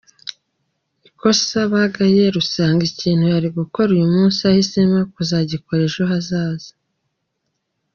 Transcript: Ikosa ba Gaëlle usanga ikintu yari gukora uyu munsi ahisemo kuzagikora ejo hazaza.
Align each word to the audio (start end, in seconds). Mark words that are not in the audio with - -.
Ikosa 1.07 1.57
ba 1.71 1.83
Gaëlle 1.93 2.39
usanga 2.43 2.81
ikintu 2.91 3.25
yari 3.33 3.47
gukora 3.57 3.89
uyu 3.95 4.07
munsi 4.15 4.39
ahisemo 4.49 4.97
kuzagikora 5.13 5.81
ejo 5.87 6.03
hazaza. 6.11 6.71